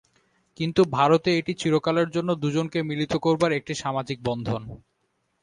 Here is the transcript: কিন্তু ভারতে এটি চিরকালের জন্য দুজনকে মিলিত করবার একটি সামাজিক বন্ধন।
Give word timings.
কিন্তু 0.57 0.81
ভারতে 0.91 1.29
এটি 1.37 1.53
চিরকালের 1.53 2.09
জন্য 2.09 2.29
দুজনকে 2.35 2.79
মিলিত 2.89 3.13
করবার 3.17 3.51
একটি 3.53 3.73
সামাজিক 3.75 4.17
বন্ধন। 4.23 4.61